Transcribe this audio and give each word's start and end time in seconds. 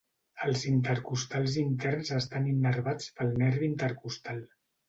Els 0.45 0.63
intercostals 0.69 1.59
interns 1.65 2.11
estan 2.21 2.49
innervats 2.55 3.15
pel 3.21 3.33
nervi 3.45 3.73
intercostal. 3.75 4.43